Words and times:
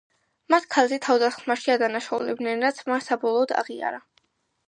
მას 0.51 0.63
ქალზე 0.75 0.97
თავდასხმაში 1.07 1.69
ადანაშაულებდნენ, 1.73 2.65
რაც 2.67 2.81
მან 2.87 3.03
საბოლოოდ 3.09 3.53
აღიარა. 3.61 4.01